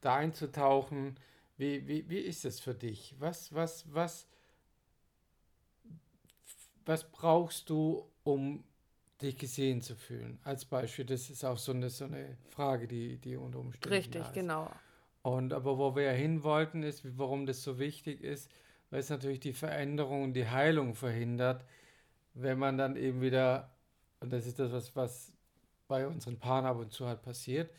da 0.00 0.16
einzutauchen? 0.16 1.16
Wie, 1.58 1.86
wie, 1.86 2.08
wie 2.08 2.18
ist 2.18 2.44
es 2.44 2.58
für 2.58 2.74
dich? 2.74 3.14
Was, 3.18 3.54
was, 3.54 3.84
was, 3.92 4.26
was 6.86 7.08
brauchst 7.10 7.70
du, 7.70 8.10
um 8.24 8.64
dich 9.20 9.36
gesehen 9.36 9.82
zu 9.82 9.96
fühlen? 9.96 10.38
Als 10.44 10.64
Beispiel, 10.64 11.04
das 11.04 11.30
ist 11.30 11.44
auch 11.44 11.58
so 11.58 11.72
eine, 11.72 11.90
so 11.90 12.04
eine 12.04 12.36
Frage, 12.50 12.86
die, 12.86 13.18
die 13.18 13.36
unter 13.36 13.58
Umständen 13.58 13.96
Richtig, 13.96 14.32
genau. 14.32 14.70
Und 15.22 15.52
aber 15.52 15.78
wo 15.78 15.94
wir 15.96 16.04
ja 16.04 16.12
hin 16.12 16.42
wollten, 16.42 16.82
ist, 16.82 17.02
warum 17.18 17.46
das 17.46 17.62
so 17.62 17.78
wichtig 17.78 18.22
ist, 18.22 18.50
weil 18.90 19.00
es 19.00 19.10
natürlich 19.10 19.40
die 19.40 19.52
Veränderung 19.52 20.22
und 20.22 20.32
die 20.32 20.48
Heilung 20.48 20.94
verhindert, 20.94 21.64
wenn 22.34 22.58
man 22.58 22.78
dann 22.78 22.96
eben 22.96 23.20
wieder, 23.20 23.70
und 24.20 24.32
das 24.32 24.46
ist 24.46 24.58
das, 24.58 24.72
was, 24.72 24.94
was 24.96 25.32
bei 25.88 26.06
unseren 26.06 26.38
Paaren 26.38 26.66
ab 26.66 26.78
und 26.78 26.92
zu 26.92 27.06
halt 27.06 27.22
passiert, 27.22 27.70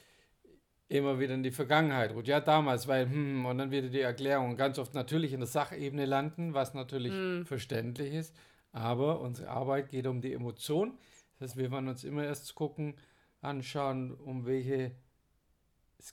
immer 0.90 1.20
wieder 1.20 1.36
in 1.36 1.44
die 1.44 1.52
Vergangenheit 1.52 2.14
ruht. 2.14 2.28
Ja, 2.28 2.42
damals, 2.42 2.88
weil, 2.88 3.06
hm, 3.06 3.46
und 3.46 3.58
dann 3.60 3.72
wieder 3.72 3.90
die 3.90 4.02
Erklärung 4.02 4.58
ganz 4.58 4.80
oft 4.80 4.96
natürlich 4.96 5.34
in 5.34 5.40
der 5.40 5.48
Sachebene 5.48 6.06
landen, 6.06 6.54
was 6.54 6.74
natürlich 6.74 7.14
hm. 7.14 7.46
verständlich 7.46 8.14
ist. 8.14 8.36
Aber 8.72 9.22
unsere 9.22 9.50
Arbeit 9.50 9.90
geht 9.90 10.08
um 10.08 10.22
die 10.22 10.34
Emotion. 10.34 10.98
Das 11.40 11.52
heißt, 11.52 11.58
wir 11.58 11.72
wollen 11.72 11.88
uns 11.88 12.04
immer 12.04 12.24
erst 12.24 12.54
gucken, 12.56 12.96
anschauen, 13.42 14.14
um 14.14 14.46
welches 14.46 14.92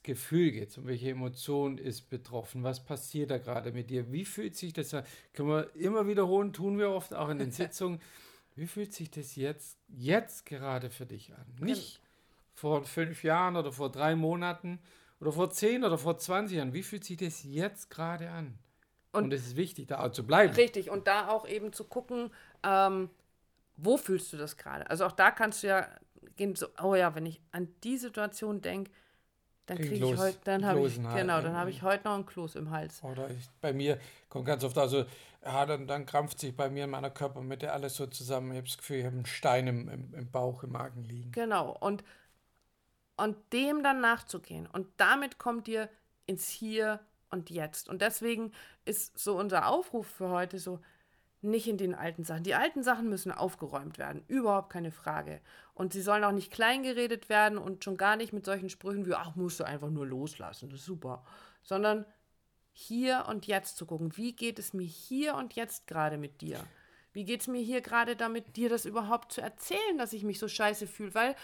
Gefühl 0.02 0.52
geht 0.52 0.70
es, 0.70 0.78
um 0.78 0.86
welche 0.86 1.10
Emotion 1.10 1.78
ist 1.78 2.08
betroffen, 2.08 2.62
was 2.62 2.84
passiert 2.84 3.30
da 3.30 3.38
gerade 3.38 3.72
mit 3.72 3.90
dir, 3.90 4.12
wie 4.12 4.24
fühlt 4.24 4.56
sich 4.56 4.72
das 4.72 4.94
an? 4.94 5.04
Können 5.32 5.48
wir 5.48 5.74
immer 5.74 6.06
wiederholen, 6.06 6.52
tun 6.52 6.78
wir 6.78 6.90
oft 6.90 7.14
auch 7.14 7.28
in 7.28 7.38
den 7.38 7.50
Sitzungen. 7.52 8.00
Wie 8.54 8.66
fühlt 8.66 8.94
sich 8.94 9.10
das 9.10 9.36
jetzt, 9.36 9.78
jetzt 9.88 10.46
gerade 10.46 10.90
für 10.90 11.04
dich 11.04 11.34
an? 11.34 11.44
Nicht 11.60 12.00
vor 12.54 12.84
fünf 12.84 13.22
Jahren 13.22 13.56
oder 13.56 13.70
vor 13.70 13.90
drei 13.90 14.16
Monaten 14.16 14.78
oder 15.20 15.32
vor 15.32 15.50
zehn 15.50 15.84
oder 15.84 15.98
vor 15.98 16.18
20 16.18 16.56
Jahren. 16.56 16.72
Wie 16.72 16.82
fühlt 16.82 17.04
sich 17.04 17.16
das 17.16 17.42
jetzt 17.44 17.90
gerade 17.90 18.30
an? 18.30 18.58
Und, 19.12 19.32
es 19.32 19.46
ist 19.46 19.56
wichtig, 19.56 19.88
da 19.88 20.04
auch 20.04 20.12
zu 20.12 20.26
bleiben. 20.26 20.54
Richtig, 20.54 20.90
und 20.90 21.06
da 21.06 21.28
auch 21.28 21.48
eben 21.48 21.72
zu 21.72 21.84
gucken, 21.84 22.30
ähm, 22.62 23.08
wo 23.76 23.96
fühlst 23.96 24.32
du 24.32 24.36
das 24.36 24.56
gerade? 24.56 24.88
Also 24.90 25.04
auch 25.04 25.12
da 25.12 25.30
kannst 25.30 25.62
du 25.62 25.68
ja 25.68 25.88
gehen, 26.36 26.54
so, 26.54 26.66
oh 26.82 26.94
ja, 26.94 27.14
wenn 27.14 27.26
ich 27.26 27.40
an 27.52 27.68
die 27.84 27.96
Situation 27.96 28.60
denke, 28.60 28.90
dann 29.66 29.78
kriege 29.78 29.94
ich 29.94 30.16
heute, 30.16 30.38
dann 30.44 30.64
habe 30.64 30.86
ich, 30.86 30.94
genau, 30.94 31.40
dann 31.40 31.56
habe 31.56 31.70
ich 31.70 31.82
heute 31.82 32.04
noch 32.04 32.14
einen 32.14 32.26
Kloß 32.26 32.54
im 32.54 32.70
Hals. 32.70 33.02
Oder 33.02 33.28
ich, 33.30 33.48
bei 33.60 33.72
mir 33.72 33.98
kommt 34.28 34.46
ganz 34.46 34.62
oft, 34.62 34.78
also, 34.78 35.04
ja, 35.44 35.66
dann, 35.66 35.88
dann 35.88 36.06
krampft 36.06 36.38
sich 36.38 36.54
bei 36.54 36.70
mir 36.70 36.84
in 36.84 36.90
meiner 36.90 37.10
Körpermitte 37.10 37.72
alles 37.72 37.96
so 37.96 38.06
zusammen. 38.06 38.52
Ich 38.52 38.58
habe 38.58 38.68
das 38.68 38.78
Gefühl, 38.78 38.98
ich 38.98 39.04
habe 39.06 39.16
einen 39.16 39.26
Stein 39.26 39.66
im, 39.66 39.88
im, 39.88 40.14
im 40.14 40.30
Bauch, 40.30 40.62
im 40.62 40.70
Magen 40.70 41.02
liegen. 41.02 41.32
Genau, 41.32 41.76
und 41.80 42.04
und 43.16 43.36
dem 43.52 43.82
dann 43.82 44.00
nachzugehen. 44.00 44.66
Und 44.66 44.88
damit 44.98 45.38
kommt 45.38 45.68
ihr 45.68 45.88
ins 46.26 46.48
Hier 46.48 47.00
und 47.30 47.50
Jetzt. 47.50 47.88
Und 47.88 48.02
deswegen 48.02 48.52
ist 48.84 49.18
so 49.18 49.38
unser 49.38 49.68
Aufruf 49.68 50.06
für 50.06 50.28
heute 50.28 50.58
so, 50.58 50.80
nicht 51.46 51.68
in 51.68 51.78
den 51.78 51.94
alten 51.94 52.24
Sachen. 52.24 52.42
Die 52.42 52.54
alten 52.54 52.82
Sachen 52.82 53.08
müssen 53.08 53.32
aufgeräumt 53.32 53.98
werden, 53.98 54.24
überhaupt 54.28 54.70
keine 54.70 54.90
Frage. 54.90 55.40
Und 55.74 55.92
sie 55.92 56.02
sollen 56.02 56.24
auch 56.24 56.32
nicht 56.32 56.52
kleingeredet 56.52 57.28
werden 57.28 57.58
und 57.58 57.84
schon 57.84 57.96
gar 57.96 58.16
nicht 58.16 58.32
mit 58.32 58.44
solchen 58.44 58.68
Sprüchen 58.68 59.06
wie, 59.06 59.14
ach, 59.14 59.36
musst 59.36 59.60
du 59.60 59.64
einfach 59.64 59.90
nur 59.90 60.06
loslassen, 60.06 60.68
das 60.70 60.80
ist 60.80 60.86
super. 60.86 61.24
Sondern 61.62 62.04
hier 62.72 63.24
und 63.28 63.46
jetzt 63.46 63.76
zu 63.76 63.86
gucken, 63.86 64.16
wie 64.16 64.34
geht 64.34 64.58
es 64.58 64.74
mir 64.74 64.86
hier 64.86 65.34
und 65.34 65.54
jetzt 65.54 65.86
gerade 65.86 66.18
mit 66.18 66.40
dir? 66.40 66.60
Wie 67.12 67.24
geht 67.24 67.40
es 67.40 67.48
mir 67.48 67.62
hier 67.62 67.80
gerade 67.80 68.14
damit, 68.14 68.56
dir 68.56 68.68
das 68.68 68.84
überhaupt 68.84 69.32
zu 69.32 69.40
erzählen, 69.40 69.96
dass 69.96 70.12
ich 70.12 70.24
mich 70.24 70.38
so 70.38 70.48
scheiße 70.48 70.86
fühle? 70.86 71.14
Weil 71.14 71.36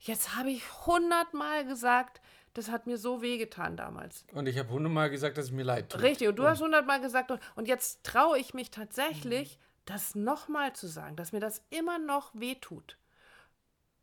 Jetzt 0.00 0.36
habe 0.36 0.50
ich 0.50 0.62
hundertmal 0.86 1.64
gesagt, 1.64 2.20
das 2.56 2.70
hat 2.70 2.86
mir 2.86 2.96
so 2.96 3.20
wehgetan 3.20 3.76
damals. 3.76 4.24
Und 4.32 4.48
ich 4.48 4.58
habe 4.58 4.70
hundertmal 4.70 5.10
gesagt, 5.10 5.36
dass 5.36 5.46
es 5.46 5.50
mir 5.50 5.64
leid 5.64 5.90
tut. 5.90 6.02
Richtig, 6.02 6.28
und 6.28 6.36
du 6.36 6.42
und 6.42 6.48
hast 6.48 6.62
hundertmal 6.62 7.00
gesagt, 7.00 7.30
und 7.54 7.68
jetzt 7.68 8.02
traue 8.04 8.38
ich 8.38 8.54
mich 8.54 8.70
tatsächlich, 8.70 9.58
mhm. 9.58 9.62
das 9.84 10.14
nochmal 10.14 10.72
zu 10.72 10.86
sagen, 10.86 11.16
dass 11.16 11.32
mir 11.32 11.40
das 11.40 11.62
immer 11.70 11.98
noch 11.98 12.30
wehtut. 12.34 12.96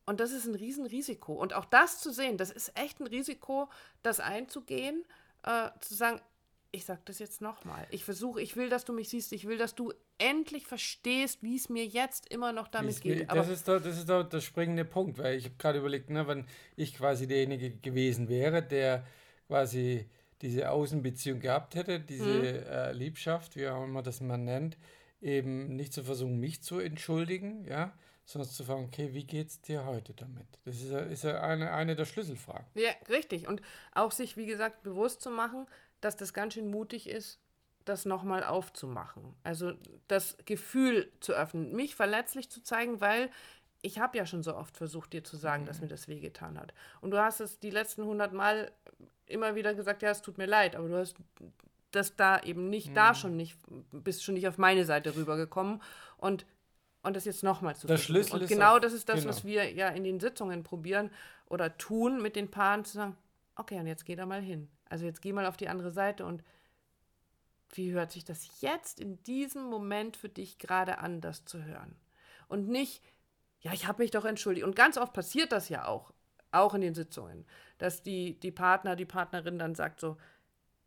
Und 0.06 0.20
das 0.20 0.32
ist 0.32 0.46
ein 0.46 0.56
Riesenrisiko. 0.56 1.34
Und 1.34 1.54
auch 1.54 1.66
das 1.66 2.00
zu 2.00 2.12
sehen, 2.12 2.38
das 2.38 2.52
ist 2.52 2.78
echt 2.78 3.00
ein 3.00 3.08
Risiko, 3.08 3.70
das 4.02 4.20
einzugehen, 4.20 5.04
äh, 5.44 5.70
zu 5.80 5.96
sagen, 5.96 6.22
ich 6.74 6.86
sage 6.86 7.02
das 7.06 7.20
jetzt 7.20 7.40
nochmal. 7.40 7.86
Ich 7.92 8.04
versuche, 8.04 8.42
ich 8.42 8.56
will, 8.56 8.68
dass 8.68 8.84
du 8.84 8.94
mich 8.94 9.08
siehst, 9.08 9.32
ich 9.32 9.48
will, 9.48 9.60
dass 9.60 9.76
du 9.76 9.94
endlich 10.18 10.66
verstehst, 10.66 11.44
wie 11.44 11.56
es 11.56 11.70
mir 11.70 11.86
jetzt 11.86 12.28
immer 12.34 12.52
noch 12.52 12.68
damit 12.68 13.00
geht. 13.00 13.20
Mir, 13.20 13.26
das, 13.28 13.48
ist 13.48 13.68
doch, 13.68 13.80
das 13.80 13.96
ist 13.96 14.10
doch 14.10 14.24
der 14.24 14.42
springende 14.42 14.84
Punkt, 14.84 15.20
weil 15.20 15.38
ich 15.38 15.46
habe 15.46 15.56
gerade 15.60 15.80
überlegt, 15.80 16.10
ne, 16.10 16.28
wenn 16.28 16.46
ich 16.76 16.96
quasi 16.96 17.28
derjenige 17.28 17.78
gewesen 17.78 18.28
wäre, 18.28 18.64
der 18.64 19.06
quasi 19.48 20.10
diese 20.42 20.72
Außenbeziehung 20.72 21.40
gehabt 21.40 21.76
hätte, 21.76 22.00
diese 22.00 22.26
mhm. 22.26 22.44
äh, 22.44 22.92
Liebschaft, 22.92 23.56
wie 23.56 23.68
auch 23.68 23.84
immer 23.84 24.02
das 24.02 24.20
man 24.20 24.44
nennt, 24.44 24.76
eben 25.22 25.76
nicht 25.76 25.94
zu 25.94 26.04
versuchen, 26.04 26.40
mich 26.40 26.64
zu 26.64 26.80
entschuldigen, 26.80 27.66
ja, 27.66 27.94
sondern 28.26 28.50
zu 28.50 28.64
fragen, 28.64 28.86
okay, 28.86 29.14
wie 29.14 29.26
geht 29.26 29.50
es 29.50 29.62
dir 29.62 29.86
heute 29.86 30.14
damit? 30.14 30.48
Das 30.66 30.76
ist, 30.76 30.92
ist 30.92 31.26
eine, 31.26 31.72
eine 31.74 31.96
der 31.96 32.06
Schlüsselfragen. 32.06 32.66
Ja, 32.76 32.92
richtig. 33.10 33.48
Und 33.48 33.62
auch 33.94 34.12
sich, 34.12 34.38
wie 34.38 34.46
gesagt, 34.46 34.84
bewusst 34.84 35.22
zu 35.22 35.30
machen, 35.30 35.68
dass 36.02 36.16
das 36.16 36.34
ganz 36.34 36.54
schön 36.54 36.70
mutig 36.70 37.10
ist, 37.10 37.40
das 37.86 38.06
nochmal 38.06 38.44
aufzumachen. 38.44 39.36
Also 39.44 39.74
das 40.08 40.38
Gefühl 40.46 41.12
zu 41.20 41.34
öffnen, 41.34 41.76
mich 41.76 41.96
verletzlich 41.96 42.50
zu 42.50 42.64
zeigen, 42.64 43.02
weil 43.02 43.30
ich 43.82 44.00
habe 44.00 44.18
ja 44.18 44.26
schon 44.26 44.44
so 44.44 44.56
oft 44.56 44.78
versucht, 44.78 45.12
dir 45.12 45.24
zu 45.24 45.36
sagen, 45.36 45.64
mhm. 45.64 45.68
dass 45.68 45.82
mir 45.82 45.88
das 45.88 46.08
wehgetan 46.08 46.58
hat. 46.58 46.74
Und 47.02 47.12
du 47.12 47.22
hast 47.22 47.42
es 47.42 47.60
die 47.60 47.70
letzten 47.70 48.06
hundert 48.06 48.32
Mal 48.32 48.72
immer 49.26 49.56
wieder 49.56 49.74
gesagt, 49.74 50.02
ja, 50.02 50.12
es 50.12 50.22
tut 50.22 50.38
mir 50.38 50.46
leid, 50.46 50.76
aber 50.76 50.88
du 50.88 50.98
hast 50.98 51.18
das 51.92 52.16
da 52.16 52.40
eben 52.40 52.70
nicht, 52.70 52.90
mhm. 52.90 52.96
da 52.96 53.14
schon 53.14 53.36
nicht, 53.36 53.58
bist 53.92 54.24
schon 54.24 54.36
nicht 54.36 54.48
auf 54.48 54.58
meine 54.58 54.86
Seite 54.86 55.16
rübergekommen 55.16 55.82
und, 56.18 56.46
und 57.04 57.16
das 57.16 57.26
jetzt 57.26 57.44
nochmal 57.44 57.76
zu 57.76 57.86
Der 57.86 57.98
Schlüssel 57.98 58.42
Und 58.42 58.48
genau 58.48 58.80
das 58.80 58.94
ist 58.94 59.08
das, 59.10 59.20
genau. 59.20 59.30
was 59.30 59.44
wir 59.46 59.72
ja 59.72 59.90
in 59.90 60.04
den 60.04 60.20
Sitzungen 60.20 60.64
probieren 60.64 61.12
oder 61.48 61.78
tun 61.78 62.22
mit 62.22 62.36
den 62.36 62.50
Paaren, 62.50 62.86
zu 62.86 62.94
sagen, 62.94 63.18
okay, 63.56 63.80
und 63.80 63.88
jetzt 63.88 64.06
geh 64.06 64.16
da 64.16 64.26
mal 64.26 64.42
hin. 64.42 64.70
Also 64.90 65.06
jetzt 65.06 65.22
geh 65.22 65.34
mal 65.34 65.46
auf 65.46 65.58
die 65.58 65.68
andere 65.68 65.92
Seite 65.92 66.26
und 66.26 66.44
wie 67.76 67.92
hört 67.92 68.12
sich 68.12 68.24
das 68.24 68.62
jetzt 68.62 69.00
in 69.00 69.22
diesem 69.24 69.64
Moment 69.64 70.16
für 70.16 70.30
dich 70.30 70.58
gerade 70.58 71.00
an, 71.00 71.22
das 71.22 71.46
zu 71.46 71.64
hören? 71.64 71.96
Und 72.48 72.68
nicht, 72.68 73.04
ja, 73.62 73.74
ich 73.74 73.88
habe 73.88 74.02
mich 74.02 74.12
doch 74.12 74.26
entschuldigt. 74.26 74.66
Und 74.66 74.76
ganz 74.76 74.98
oft 74.98 75.14
passiert 75.14 75.52
das 75.52 75.70
ja 75.70 75.88
auch, 75.88 76.14
auch 76.52 76.74
in 76.74 76.82
den 76.82 76.94
Sitzungen, 76.94 77.46
dass 77.80 78.04
die, 78.04 78.40
die 78.40 78.52
Partner, 78.52 78.96
die 78.96 79.06
Partnerin 79.06 79.58
dann 79.58 79.76
sagt 79.76 80.00
so, 80.00 80.18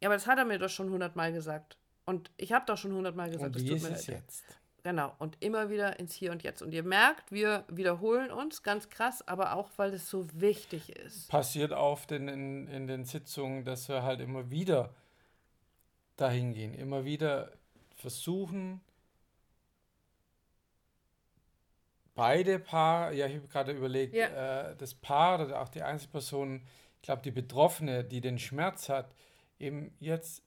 ja, 0.00 0.08
aber 0.08 0.14
das 0.14 0.26
hat 0.26 0.38
er 0.38 0.44
mir 0.44 0.58
doch 0.58 0.68
schon 0.68 0.90
hundertmal 0.90 1.32
gesagt. 1.32 1.76
Und 2.04 2.30
ich 2.36 2.52
habe 2.52 2.64
doch 2.66 2.78
schon 2.78 2.92
hundertmal 2.92 3.30
gesagt, 3.30 3.56
und 3.56 3.62
wie 3.62 3.72
ist 3.72 3.90
es 3.90 4.06
jetzt? 4.06 4.44
Genau, 4.86 5.12
und 5.18 5.36
immer 5.42 5.68
wieder 5.68 5.98
ins 5.98 6.14
Hier 6.14 6.30
und 6.30 6.44
Jetzt. 6.44 6.62
Und 6.62 6.72
ihr 6.72 6.84
merkt, 6.84 7.32
wir 7.32 7.64
wiederholen 7.66 8.30
uns 8.30 8.62
ganz 8.62 8.88
krass, 8.88 9.26
aber 9.26 9.56
auch, 9.56 9.68
weil 9.78 9.92
es 9.92 10.08
so 10.08 10.28
wichtig 10.32 10.90
ist. 10.90 11.28
Passiert 11.28 11.72
oft 11.72 12.12
in, 12.12 12.28
in, 12.28 12.68
in 12.68 12.86
den 12.86 13.04
Sitzungen, 13.04 13.64
dass 13.64 13.88
wir 13.88 14.04
halt 14.04 14.20
immer 14.20 14.48
wieder 14.48 14.94
dahin 16.14 16.54
gehen, 16.54 16.72
immer 16.72 17.04
wieder 17.04 17.50
versuchen, 17.96 18.80
beide 22.14 22.60
Paar, 22.60 23.10
ja, 23.10 23.26
ich 23.26 23.34
habe 23.34 23.48
gerade 23.48 23.72
überlegt, 23.72 24.14
ja. 24.14 24.68
äh, 24.70 24.76
das 24.76 24.94
Paar 24.94 25.44
oder 25.44 25.62
auch 25.62 25.68
die 25.68 25.82
Einzelperson, 25.82 26.62
ich 26.94 27.02
glaube, 27.02 27.22
die 27.22 27.32
Betroffene, 27.32 28.04
die 28.04 28.20
den 28.20 28.38
Schmerz 28.38 28.88
hat, 28.88 29.12
eben 29.58 29.92
jetzt 29.98 30.45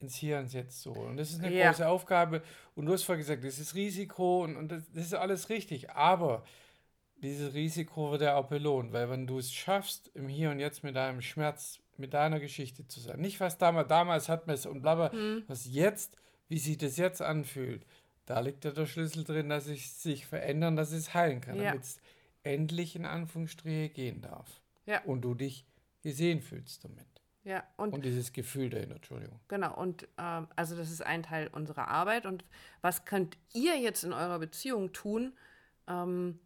ins 0.00 0.16
Hier 0.16 0.38
und 0.38 0.52
Jetzt 0.52 0.82
so. 0.82 0.92
Und 0.92 1.16
das 1.16 1.30
ist 1.30 1.42
eine 1.42 1.54
ja. 1.54 1.70
große 1.70 1.86
Aufgabe. 1.86 2.42
Und 2.74 2.86
du 2.86 2.92
hast 2.92 3.04
vorhin 3.04 3.20
gesagt, 3.20 3.44
das 3.44 3.58
ist 3.58 3.74
Risiko 3.74 4.44
und, 4.44 4.56
und 4.56 4.72
das, 4.72 4.90
das, 4.92 5.06
ist 5.06 5.14
alles 5.14 5.48
richtig. 5.48 5.90
Aber 5.90 6.44
dieses 7.16 7.54
Risiko 7.54 8.10
wird 8.10 8.22
ja 8.22 8.36
auch 8.36 8.48
belohnt, 8.48 8.92
weil 8.92 9.10
wenn 9.10 9.26
du 9.26 9.38
es 9.38 9.52
schaffst, 9.52 10.10
im 10.14 10.28
Hier 10.28 10.50
und 10.50 10.58
Jetzt 10.58 10.82
mit 10.82 10.96
deinem 10.96 11.20
Schmerz, 11.20 11.78
mit 11.96 12.14
deiner 12.14 12.40
Geschichte 12.40 12.86
zu 12.86 13.00
sein, 13.00 13.20
nicht 13.20 13.40
was 13.40 13.58
damals, 13.58 13.88
damals 13.88 14.28
hat 14.28 14.46
man 14.46 14.54
es 14.54 14.66
und 14.66 14.82
bla 14.82 14.94
bla, 14.94 15.12
mhm. 15.12 15.44
was 15.46 15.66
jetzt, 15.66 16.16
wie 16.48 16.58
sich 16.58 16.78
das 16.78 16.96
jetzt 16.96 17.20
anfühlt, 17.20 17.84
da 18.24 18.40
liegt 18.40 18.64
ja 18.64 18.70
der 18.70 18.86
Schlüssel 18.86 19.24
drin, 19.24 19.48
dass 19.48 19.66
es 19.66 20.02
sich 20.02 20.26
verändern, 20.26 20.76
dass 20.76 20.92
es 20.92 21.14
heilen 21.14 21.40
kann, 21.40 21.56
ja. 21.56 21.64
damit 21.64 21.82
es 21.82 21.98
endlich 22.42 22.96
in 22.96 23.04
Anführungsstriche 23.04 23.90
gehen 23.90 24.22
darf. 24.22 24.60
Ja. 24.86 25.02
Und 25.04 25.22
du 25.22 25.34
dich 25.34 25.66
gesehen 26.02 26.40
fühlst 26.40 26.84
damit. 26.84 27.09
Ja, 27.44 27.64
und, 27.76 27.94
und 27.94 28.04
dieses 28.04 28.32
Gefühl 28.32 28.68
dahinter, 28.68 28.96
Entschuldigung. 28.96 29.40
Genau, 29.48 29.74
und 29.74 30.06
ähm, 30.18 30.46
also 30.56 30.76
das 30.76 30.90
ist 30.90 31.04
ein 31.04 31.22
Teil 31.22 31.48
unserer 31.48 31.88
Arbeit. 31.88 32.26
Und 32.26 32.44
was 32.82 33.04
könnt 33.06 33.38
ihr 33.54 33.78
jetzt 33.78 34.04
in 34.04 34.12
eurer 34.12 34.38
Beziehung 34.38 34.92
tun, 34.92 35.32
ähm, 35.88 36.38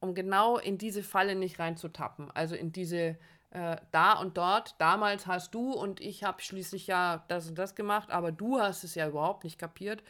um 0.00 0.14
genau 0.14 0.58
in 0.58 0.76
diese 0.76 1.02
Falle 1.02 1.36
nicht 1.36 1.58
reinzutappen? 1.58 2.30
Also 2.30 2.54
in 2.54 2.70
diese 2.70 3.16
äh, 3.50 3.76
da 3.92 4.14
und 4.14 4.36
dort, 4.36 4.74
damals 4.78 5.26
hast 5.26 5.54
du 5.54 5.72
und 5.72 6.00
ich 6.00 6.22
habe 6.22 6.42
schließlich 6.42 6.86
ja 6.86 7.24
das 7.28 7.48
und 7.48 7.56
das 7.56 7.74
gemacht, 7.74 8.10
aber 8.10 8.30
du 8.30 8.60
hast 8.60 8.84
es 8.84 8.94
ja 8.94 9.08
überhaupt 9.08 9.44
nicht 9.44 9.58
kapiert. 9.58 10.02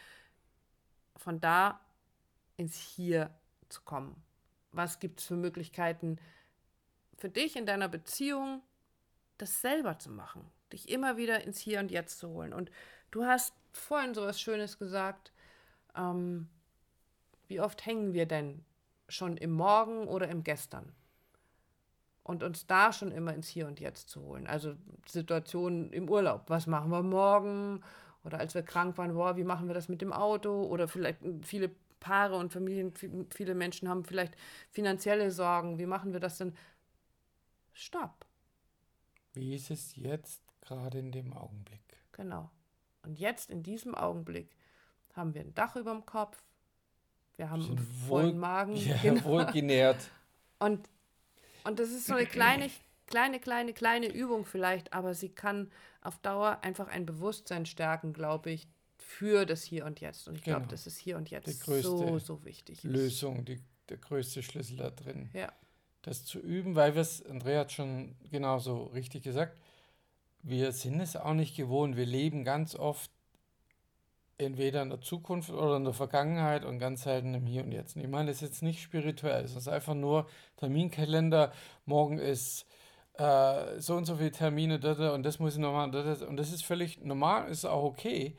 Von 1.15 1.39
da 1.39 1.79
ins 2.57 2.77
Hier 2.77 3.29
zu 3.69 3.81
kommen. 3.81 4.21
Was 4.71 4.99
gibt 4.99 5.21
es 5.21 5.25
für 5.25 5.35
Möglichkeiten 5.35 6.19
für 7.17 7.29
dich 7.29 7.55
in 7.55 7.65
deiner 7.65 7.87
Beziehung? 7.87 8.61
Das 9.37 9.61
selber 9.61 9.99
zu 9.99 10.11
machen, 10.11 10.49
dich 10.71 10.89
immer 10.89 11.17
wieder 11.17 11.43
ins 11.43 11.59
Hier 11.59 11.79
und 11.79 11.91
Jetzt 11.91 12.19
zu 12.19 12.29
holen. 12.29 12.53
Und 12.53 12.71
du 13.11 13.25
hast 13.25 13.53
vorhin 13.71 14.13
so 14.13 14.23
was 14.23 14.39
Schönes 14.39 14.77
gesagt. 14.77 15.31
Ähm, 15.95 16.49
wie 17.47 17.59
oft 17.59 17.85
hängen 17.85 18.13
wir 18.13 18.25
denn 18.25 18.63
schon 19.09 19.37
im 19.37 19.51
Morgen 19.51 20.07
oder 20.07 20.27
im 20.27 20.43
Gestern? 20.43 20.93
Und 22.23 22.41
uns 22.41 22.65
da 22.67 22.93
schon 22.93 23.11
immer 23.11 23.33
ins 23.33 23.47
Hier 23.47 23.67
und 23.67 23.79
Jetzt 23.79 24.09
zu 24.09 24.21
holen. 24.21 24.47
Also 24.47 24.75
Situationen 25.07 25.91
im 25.91 26.09
Urlaub. 26.09 26.43
Was 26.47 26.67
machen 26.67 26.89
wir 26.89 27.03
morgen? 27.03 27.83
Oder 28.23 28.39
als 28.39 28.55
wir 28.55 28.63
krank 28.63 28.97
waren, 28.97 29.13
boah, 29.13 29.35
wie 29.35 29.43
machen 29.43 29.67
wir 29.67 29.73
das 29.73 29.89
mit 29.89 30.01
dem 30.01 30.13
Auto? 30.13 30.63
Oder 30.63 30.87
vielleicht 30.87 31.19
viele 31.41 31.69
Paare 31.99 32.35
und 32.35 32.53
Familien, 32.53 32.93
viele 33.29 33.55
Menschen 33.55 33.89
haben 33.89 34.05
vielleicht 34.05 34.35
finanzielle 34.71 35.31
Sorgen. 35.31 35.79
Wie 35.79 35.85
machen 35.85 36.13
wir 36.13 36.19
das 36.19 36.37
denn? 36.37 36.55
Stopp. 37.73 38.25
Wie 39.33 39.55
ist 39.55 39.71
es 39.71 39.95
jetzt 39.95 40.41
gerade 40.61 40.99
in 40.99 41.11
dem 41.11 41.33
Augenblick? 41.33 41.81
Genau. 42.11 42.49
Und 43.01 43.19
jetzt 43.19 43.49
in 43.49 43.63
diesem 43.63 43.95
Augenblick 43.95 44.55
haben 45.13 45.33
wir 45.33 45.41
ein 45.41 45.53
Dach 45.53 45.75
über 45.75 45.91
dem 45.91 46.05
Kopf, 46.05 46.43
wir 47.35 47.49
haben 47.49 47.65
einen 47.65 47.77
vollen 48.07 48.37
Magen. 48.37 48.75
Ja, 48.75 48.95
genau. 48.97 49.23
wohlgenährt. 49.23 49.97
Und, 50.59 50.87
und 51.65 51.77
das 51.79 51.89
ist 51.89 52.05
so 52.05 52.13
eine 52.13 52.25
kleine, 52.25 52.69
kleine, 53.05 53.37
kleine, 53.41 53.73
kleine 53.73 54.07
Übung 54.07 54.45
vielleicht, 54.45 54.93
aber 54.93 55.13
sie 55.13 55.27
kann 55.27 55.69
auf 55.99 56.19
Dauer 56.19 56.59
einfach 56.61 56.87
ein 56.87 57.05
Bewusstsein 57.05 57.65
stärken, 57.65 58.13
glaube 58.13 58.51
ich, 58.51 58.65
für 58.97 59.45
das 59.45 59.61
Hier 59.63 59.85
und 59.85 59.99
Jetzt. 59.99 60.29
Und 60.29 60.35
ich 60.35 60.43
glaube, 60.43 60.61
genau. 60.61 60.71
dass 60.71 60.85
es 60.85 60.95
Hier 60.95 61.17
und 61.17 61.29
Jetzt 61.31 61.59
so, 61.59 62.17
so 62.17 62.45
wichtig 62.45 62.77
ist. 62.77 62.83
Lösung, 62.85 63.43
die, 63.43 63.61
der 63.89 63.97
größte 63.97 64.41
Schlüssel 64.41 64.77
da 64.77 64.89
drin. 64.89 65.29
Ja 65.33 65.51
das 66.03 66.25
zu 66.25 66.39
üben, 66.39 66.75
weil 66.75 66.93
wir 66.93 67.01
es, 67.01 67.25
Andrea 67.25 67.61
hat 67.61 67.71
schon 67.71 68.15
genauso 68.29 68.83
richtig 68.93 69.23
gesagt, 69.23 69.57
wir 70.43 70.71
sind 70.73 70.99
es 70.99 71.15
auch 71.15 71.33
nicht 71.33 71.55
gewohnt. 71.55 71.95
Wir 71.95 72.05
leben 72.05 72.43
ganz 72.43 72.75
oft 72.75 73.09
entweder 74.37 74.81
in 74.81 74.89
der 74.89 75.01
Zukunft 75.01 75.49
oder 75.49 75.77
in 75.77 75.85
der 75.85 75.93
Vergangenheit 75.93 76.65
und 76.65 76.77
ganz 76.79 77.03
selten 77.03 77.33
im 77.33 77.45
Hier 77.45 77.63
und 77.63 77.71
Jetzt. 77.71 77.95
ich 77.95 78.07
meine, 78.07 78.27
das 78.27 78.37
ist 78.37 78.49
jetzt 78.49 78.63
nicht 78.63 78.81
spirituell, 78.81 79.43
es 79.43 79.55
ist 79.55 79.67
einfach 79.67 79.93
nur 79.93 80.27
Terminkalender, 80.57 81.53
morgen 81.85 82.17
ist 82.17 82.65
äh, 83.13 83.79
so 83.79 83.95
und 83.95 84.05
so 84.05 84.17
viele 84.17 84.31
Termine 84.31 84.75
und 85.13 85.23
das 85.23 85.39
muss 85.39 85.53
ich 85.53 85.59
noch 85.59 85.71
machen 85.71 85.95
und 86.27 86.37
das 86.37 86.51
ist 86.51 86.65
völlig 86.65 87.01
normal, 87.03 87.47
ist 87.49 87.63
auch 87.63 87.83
okay. 87.83 88.35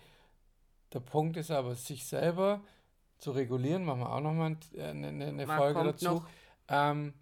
Der 0.92 1.00
Punkt 1.00 1.36
ist 1.36 1.50
aber, 1.50 1.74
sich 1.74 2.06
selber 2.06 2.60
zu 3.18 3.30
regulieren, 3.30 3.84
machen 3.84 4.00
wir 4.00 4.12
auch 4.12 4.20
nochmal 4.20 4.56
eine, 4.76 5.08
eine, 5.08 5.26
eine 5.26 5.46
Folge 5.46 5.84
dazu. 5.84 6.24
Ähm, 6.68 7.14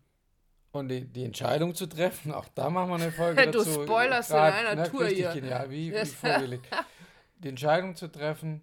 und 0.72 0.88
die, 0.88 1.04
die 1.04 1.24
Entscheidung 1.24 1.74
zu 1.74 1.86
treffen, 1.86 2.32
auch 2.32 2.48
da 2.54 2.70
machen 2.70 2.88
wir 2.90 2.94
eine 2.96 3.12
Folge 3.12 3.46
du 3.46 3.58
dazu. 3.58 3.64
Du 3.64 3.82
spoilerst 3.84 4.30
Grad, 4.30 4.60
in 4.60 4.66
einer 4.66 4.82
na, 4.82 4.88
Tour 4.88 5.06
hier. 5.06 5.32
Genial, 5.32 5.70
wie, 5.70 5.92
wie 5.92 6.06
vorgelegt. 6.06 6.66
Die 7.38 7.48
Entscheidung 7.48 7.96
zu 7.96 8.08
treffen, 8.08 8.62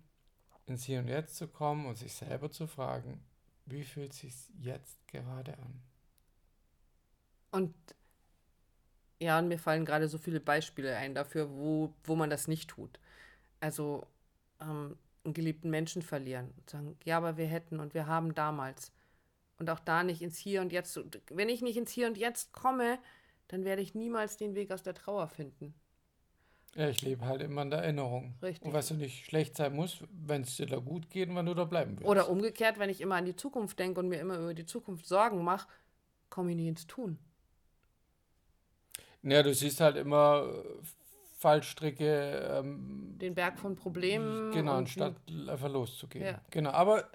ins 0.66 0.86
Hier 0.86 1.00
und 1.00 1.08
Jetzt 1.08 1.36
zu 1.36 1.48
kommen 1.48 1.86
und 1.86 1.98
sich 1.98 2.14
selber 2.14 2.50
zu 2.50 2.66
fragen, 2.66 3.22
wie 3.66 3.84
fühlt 3.84 4.14
es 4.14 4.20
sich 4.20 4.34
jetzt 4.60 5.08
gerade 5.08 5.54
an? 5.54 5.82
Und 7.52 7.76
ja, 9.22 9.38
und 9.38 9.50
mir 9.50 9.60
fallen 9.60 9.86
gerade 9.86 10.08
so 10.08 10.18
viele 10.18 10.40
Beispiele 10.40 10.96
ein 10.96 11.14
dafür, 11.14 11.50
wo, 11.50 11.94
wo 12.06 12.16
man 12.16 12.30
das 12.30 12.48
nicht 12.48 12.70
tut. 12.70 13.00
Also 13.60 14.08
ähm, 14.62 14.98
einen 15.26 15.34
geliebten 15.34 15.70
Menschen 15.70 16.02
verlieren 16.02 16.54
und 16.58 16.70
sagen, 16.70 16.98
ja, 17.04 17.18
aber 17.18 17.38
wir 17.38 17.48
hätten 17.48 17.80
und 17.80 17.94
wir 17.94 18.08
haben 18.08 18.34
damals 18.34 18.94
und 19.60 19.70
auch 19.70 19.80
da 19.80 20.04
nicht 20.04 20.22
ins 20.22 20.38
Hier 20.38 20.62
und 20.62 20.72
Jetzt. 20.72 21.00
Wenn 21.30 21.50
ich 21.50 21.62
nicht 21.62 21.78
ins 21.78 21.92
Hier 21.92 22.08
und 22.08 22.18
Jetzt 22.18 22.54
komme, 22.54 22.98
dann 23.50 23.66
werde 23.66 23.82
ich 23.82 23.94
niemals 23.94 24.38
den 24.38 24.56
Weg 24.56 24.72
aus 24.72 24.84
der 24.84 24.94
Trauer 24.94 25.28
finden. 25.28 25.74
Ja, 26.76 26.88
ich 26.88 27.02
lebe 27.02 27.26
halt 27.26 27.42
immer 27.42 27.64
in 27.64 27.72
der 27.72 27.80
Erinnerung. 27.80 28.36
Richtig. 28.42 28.66
Und 28.66 28.74
was 28.74 28.90
ja 28.90 28.96
nicht 28.96 29.26
schlecht 29.26 29.58
sein 29.58 29.76
muss, 29.76 30.04
wenn 30.12 30.44
es 30.44 30.56
dir 30.56 30.68
da 30.68 30.78
gut 30.78 31.10
geht 31.10 31.30
und 31.30 31.36
wenn 31.36 31.48
du 31.48 31.56
da 31.56 31.66
bleiben 31.66 31.98
willst. 31.98 32.08
Oder 32.08 32.30
umgekehrt, 32.30 32.78
wenn 32.78 32.90
ich 32.90 33.02
immer 33.02 33.16
an 33.16 33.26
die 33.26 33.36
Zukunft 33.36 33.80
denke 33.80 34.00
und 34.00 34.08
mir 34.08 34.20
immer 34.20 34.38
über 34.38 34.54
die 34.54 34.66
Zukunft 34.66 35.08
Sorgen 35.08 35.44
mache, 35.44 35.68
komme 36.30 36.52
ich 36.52 36.56
nie 36.56 36.68
ins 36.70 36.86
Tun. 36.86 37.18
Ja, 39.24 39.44
du 39.44 39.54
siehst 39.54 39.82
halt 39.82 39.98
immer 39.98 40.48
äh, 40.48 40.86
Fallstricke. 41.40 42.60
Ähm, 42.60 43.18
Den 43.18 43.34
Berg 43.34 43.60
von 43.60 43.76
Problemen. 43.76 44.52
Genau, 44.52 44.74
anstatt 44.74 45.16
einfach 45.48 45.70
loszugehen. 45.70 46.26
Ja. 46.26 46.42
Genau, 46.52 46.70
aber 46.70 47.10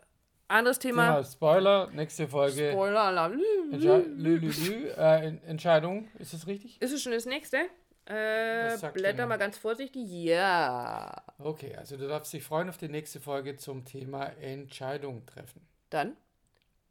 anderes 0.49 0.79
Thema. 0.79 1.07
Thema 1.07 1.25
Spoiler, 1.25 1.91
nächste 1.93 2.29
Folge. 2.29 2.71
Spoiler, 2.73 3.01
Alarm. 3.01 3.41
Äh, 3.73 5.37
Entscheidung, 5.47 6.09
ist 6.19 6.33
das 6.33 6.47
richtig? 6.47 6.81
Ist 6.81 6.93
es 6.93 7.03
schon 7.03 7.13
das 7.13 7.27
nächste? 7.27 7.69
Äh, 8.07 8.77
blätter 8.93 9.27
mal 9.27 9.39
ganz 9.39 9.57
vorsichtig. 9.57 10.07
Ja. 10.11 11.23
Okay, 11.39 11.75
also 11.75 11.97
du 11.97 12.07
darfst 12.07 12.33
dich 12.33 12.45
freuen 12.45 12.69
auf 12.69 12.77
die 12.77 12.89
nächste 12.89 13.19
Folge 13.21 13.57
zum 13.57 13.85
Thema 13.87 14.27
Entscheidung 14.41 15.25
treffen. 15.25 15.67
Dann 15.89 16.17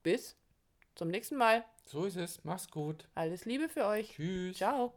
bis 0.01 0.36
zum 0.95 1.10
nächsten 1.10 1.36
Mal. 1.38 1.63
So 1.86 2.05
ist 2.05 2.17
es. 2.17 2.43
Mach's 2.43 2.69
gut. 2.69 3.05
Alles 3.13 3.45
Liebe 3.45 3.69
für 3.69 3.86
euch. 3.86 4.13
Tschüss. 4.15 4.57
Ciao. 4.57 4.93